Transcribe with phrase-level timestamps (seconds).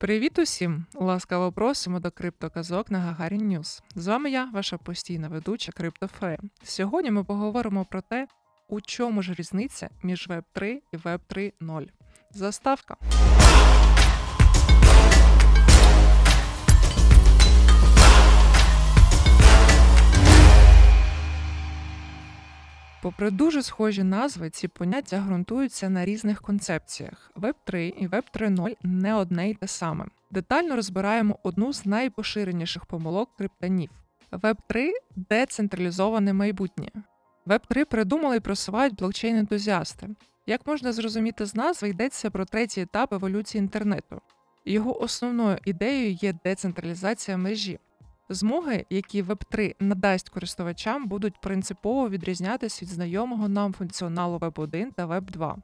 [0.00, 0.86] Привіт усім!
[0.94, 3.82] Ласкаво просимо до криптоказок на Гагарін News.
[3.94, 6.38] З вами я, ваша постійна ведуча Криптофея.
[6.62, 8.26] Сьогодні ми поговоримо про те,
[8.68, 11.86] у чому ж різниця між Web 3 і Web 3.0.
[12.30, 12.96] Заставка.
[23.02, 27.32] Попри дуже схожі назви, ці поняття ґрунтуються на різних концепціях.
[27.36, 30.06] Web 3 і Web 3.0 не одне й те саме.
[30.30, 33.90] Детально розбираємо одну з найпоширеніших помилок криптонів.
[34.32, 36.88] Web 3 децентралізоване майбутнє.
[37.46, 40.08] Web 3 придумали і просувають блокчейн-ентузіасти.
[40.46, 44.20] Як можна зрозуміти з назви, йдеться про третій етап еволюції інтернету.
[44.64, 47.78] Його основною ідеєю є децентралізація мережі.
[48.32, 55.54] Змоги, які Web3 надасть користувачам, будуть принципово відрізнятися від знайомого нам функціоналу Web1 та Web2.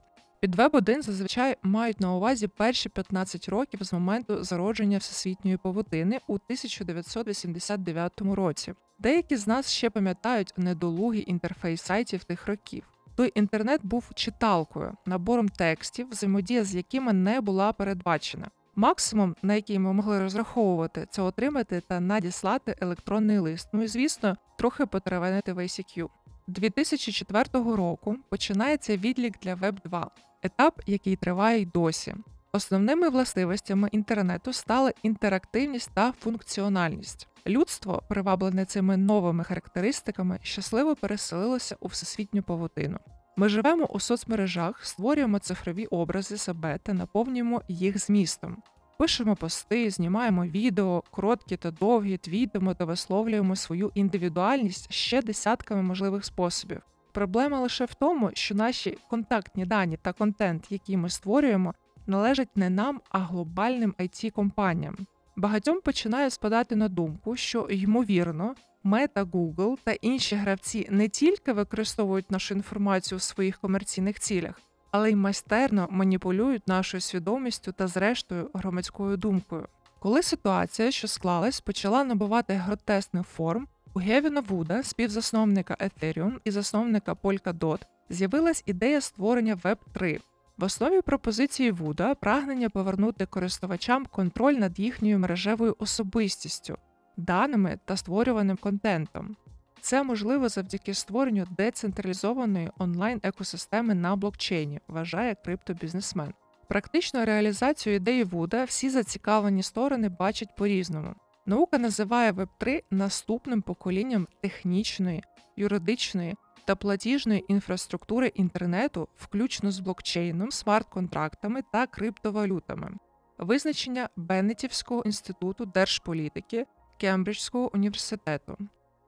[0.41, 6.35] Під Web1 зазвичай мають на увазі перші 15 років з моменту зародження всесвітньої павутини у
[6.35, 8.75] 1989 році.
[8.99, 12.83] Деякі з нас ще пам'ятають недолугий інтерфейс сайтів тих років.
[13.17, 18.47] Той інтернет був читалкою, набором текстів, взаємодія з якими не була передбачена.
[18.79, 23.69] Максимум, на який ми могли розраховувати, це отримати та надіслати електронний лист.
[23.73, 26.09] Ну і звісно, трохи потеревенити в ICQ.
[26.47, 30.11] 2004 року починається відлік для Web 2,
[30.43, 32.15] етап, який триває й досі.
[32.53, 37.29] Основними властивостями інтернету стали інтерактивність та функціональність.
[37.47, 42.99] Людство, приваблене цими новими характеристиками, щасливо переселилося у всесвітню павутину.
[43.39, 48.63] Ми живемо у соцмережах, створюємо цифрові образи себе та наповнюємо їх змістом.
[48.99, 56.25] Пишемо пости, знімаємо відео, короткі та довгі, твітимо та висловлюємо свою індивідуальність ще десятками можливих
[56.25, 56.83] способів.
[57.13, 61.75] Проблема лише в тому, що наші контактні дані та контент, який ми створюємо,
[62.07, 64.97] належать не нам, а глобальним it компаніям
[65.37, 72.31] Багатьом починає спадати на думку, що ймовірно Мета, Google та інші гравці не тільки використовують
[72.31, 74.61] нашу інформацію у своїх комерційних цілях,
[74.91, 79.69] але й майстерно маніпулюють нашою свідомістю та, зрештою, громадською думкою.
[79.99, 87.13] Коли ситуація, що склалась, почала набувати гротесних форм, у Гевіна Вуда, співзасновника Ethereum і засновника
[87.13, 87.81] Polkadot,
[88.11, 90.21] з'явилась ідея створення Web 3
[90.59, 96.79] в основі пропозиції Вуда прагнення повернути користувачам контроль над їхньою мережевою особистістю,
[97.17, 99.37] даними та створюваним контентом.
[99.81, 106.33] Це можливо завдяки створенню децентралізованої онлайн-екосистеми на блокчейні, вважає криптобізнесмен.
[106.69, 111.15] Практичну реалізацію ідеї Вуда всі зацікавлені сторони бачать по-різному.
[111.47, 115.23] Наука називає Web3 наступним поколінням технічної,
[115.57, 116.37] юридичної
[116.67, 122.91] та платіжної інфраструктури інтернету, включно з блокчейном, смарт-контрактами та криптовалютами,
[123.39, 126.67] визначення Беннетівського інституту держполітики
[127.01, 128.57] Кембриджського університету.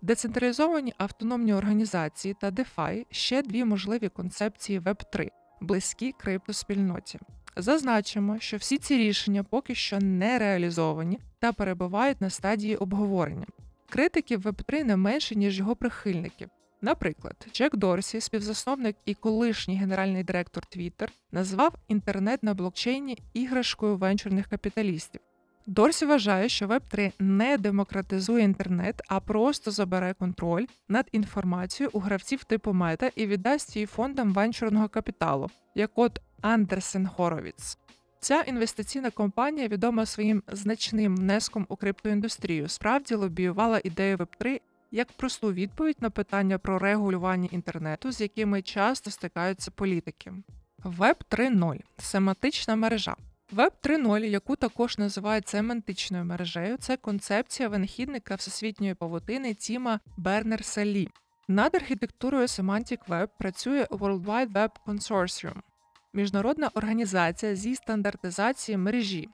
[0.02, 5.28] Децентралізовані автономні організації та DeFi– ще дві можливі концепції Web3,
[5.60, 7.18] близькі криптоспільноті.
[7.56, 13.46] Зазначимо, що всі ці рішення поки що не реалізовані та перебувають на стадії обговорення.
[13.90, 16.48] Критиків Web3 не менше, ніж його прихильників.
[16.82, 24.46] Наприклад, Джек Дорсі, співзасновник і колишній генеральний директор Twitter, назвав інтернет на блокчейні іграшкою венчурних
[24.46, 25.20] капіталістів.
[25.66, 32.44] Дорсі вважає, що Web3 не демократизує інтернет, а просто забере контроль над інформацією у гравців
[32.44, 37.78] типу мета і віддасть її фондам венчурного капіталу, як от Андерсен Хоровіц.
[38.20, 44.60] Ця інвестиційна компанія, відома своїм значним внеском у криптоіндустрію, справді лобіювала ідею Web3
[44.90, 50.32] як просту відповідь на питання про регулювання інтернету, з якими часто стикаються політики.
[50.84, 53.16] Web 3.0 семантична мережа.
[53.52, 61.08] Web 3.0, яку також називають семантичною мережею, це концепція винахідника всесвітньої павутини Тіма Бернерса Лі.
[61.48, 65.56] Над архітектурою Semantic Web працює World Wide Web Consortium,
[66.14, 69.28] міжнародна організація зі стандартизації мережі.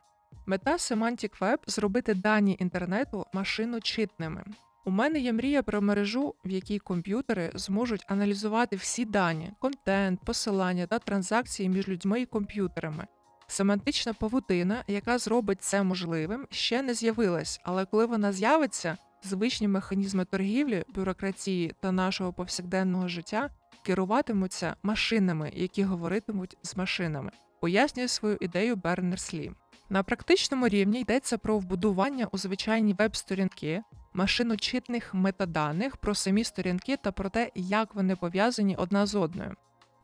[0.46, 4.44] Мета Semantic Web зробити дані інтернету машиночитними.
[4.86, 10.86] У мене є мрія про мережу, в якій комп'ютери зможуть аналізувати всі дані, контент, посилання
[10.86, 13.06] та транзакції між людьми і комп'ютерами.
[13.46, 20.24] Семантична павутина, яка зробить це можливим, ще не з'явилась, але коли вона з'явиться, звичні механізми
[20.24, 23.50] торгівлі, бюрократії та нашого повсякденного життя
[23.84, 27.30] керуватимуться машинами, які говоритимуть з машинами.
[27.60, 29.52] Пояснює свою ідею Бернерс Лі.
[29.90, 33.82] На практичному рівні йдеться про вбудування у звичайні веб-сторінки,
[34.14, 39.54] машиночитних метаданих про самі сторінки та про те, як вони пов'язані одна з одною.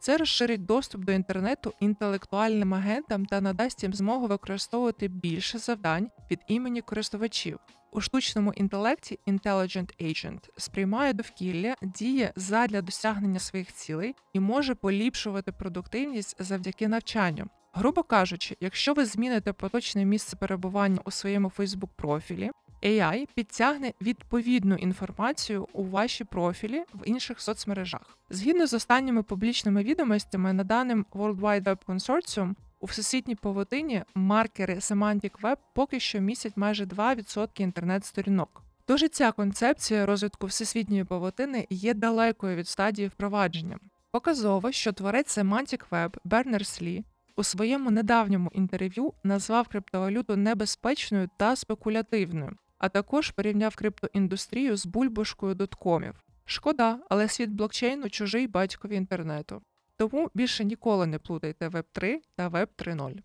[0.00, 6.38] Це розширить доступ до інтернету інтелектуальним агентам та надасть їм змогу використовувати більше завдань від
[6.48, 7.58] імені користувачів.
[7.92, 15.52] У штучному інтелекті Intelligent Agent сприймає довкілля, діє задля досягнення своїх цілей і може поліпшувати
[15.52, 17.46] продуктивність завдяки навчанню.
[17.72, 22.50] Грубо кажучи, якщо ви зміните поточне місце перебування у своєму Facebook профілі,
[22.82, 28.18] AI підтягне відповідну інформацію у ваші профілі в інших соцмережах.
[28.30, 34.74] Згідно з останніми публічними відомостями, на даним World Wide Web Consortium, у всесвітній павутині маркери
[34.74, 38.62] Semantic Web поки що містять майже 2% інтернет-сторінок.
[38.86, 43.78] Тож ця концепція розвитку всесвітньої павутини є далекою від стадії впровадження.
[44.10, 47.04] Показово, що творець Semantic Web Бернерс Лі
[47.36, 55.54] у своєму недавньому інтерв'ю назвав криптовалюту небезпечною та спекулятивною, а також порівняв криптоіндустрію з бульбашкою
[55.54, 56.14] доткомів.
[56.44, 59.62] Шкода, але світ блокчейну чужий батькові інтернету.
[59.96, 63.16] Тому більше ніколи не плутайте Web 3 та Web 3.0.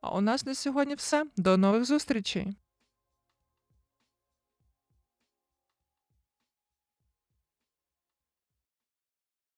[0.00, 1.26] А у нас на сьогодні все.
[1.36, 2.56] До нових зустрічей!